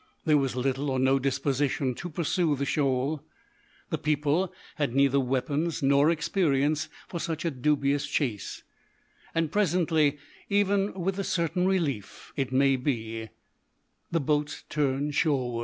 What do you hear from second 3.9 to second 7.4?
the people had neither weapons nor experience for